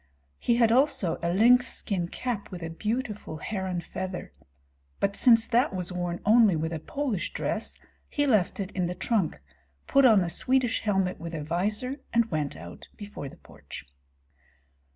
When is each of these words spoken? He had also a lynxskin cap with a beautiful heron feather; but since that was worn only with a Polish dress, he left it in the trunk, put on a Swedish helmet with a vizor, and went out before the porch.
He 0.39 0.55
had 0.55 0.71
also 0.71 1.17
a 1.17 1.29
lynxskin 1.31 2.11
cap 2.11 2.49
with 2.49 2.63
a 2.63 2.71
beautiful 2.71 3.37
heron 3.37 3.81
feather; 3.81 4.33
but 4.99 5.15
since 5.15 5.45
that 5.45 5.75
was 5.75 5.91
worn 5.91 6.21
only 6.25 6.55
with 6.55 6.73
a 6.73 6.79
Polish 6.79 7.31
dress, 7.33 7.77
he 8.09 8.25
left 8.25 8.59
it 8.59 8.71
in 8.71 8.87
the 8.87 8.95
trunk, 8.95 9.39
put 9.85 10.03
on 10.03 10.21
a 10.23 10.27
Swedish 10.31 10.79
helmet 10.81 11.19
with 11.19 11.35
a 11.35 11.43
vizor, 11.43 11.99
and 12.13 12.31
went 12.31 12.55
out 12.55 12.87
before 12.97 13.29
the 13.29 13.37
porch. 13.37 13.85